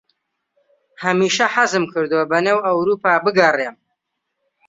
[1.03, 3.75] هەمیشە حەزم کردووە بەنێو ئەورووپا بگەڕێم.